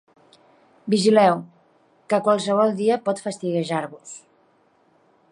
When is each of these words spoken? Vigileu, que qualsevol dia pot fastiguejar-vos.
Vigileu, 0.93 1.35
que 2.13 2.19
qualsevol 2.27 2.73
dia 2.79 2.97
pot 3.09 3.21
fastiguejar-vos. 3.27 4.15